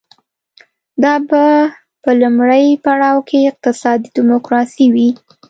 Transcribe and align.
دا 1.03 1.13
به 1.27 1.43
په 2.03 2.09
لومړي 2.21 2.65
پړاو 2.85 3.17
کې 3.29 3.47
اقتصادي 3.51 4.07
ډیموکراسي 4.17 4.85
وي. 4.93 5.09